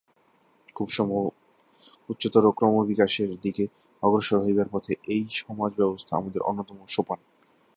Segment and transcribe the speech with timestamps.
[0.75, 1.23] খুব সম্ভব
[2.09, 3.63] উচ্চতর ক্রমবিকাশের দিকে
[4.03, 7.19] অগ্রসর হইবার পথে এই সমাজ-ব্যবস্থা আমাদের অন্যতম সোপান।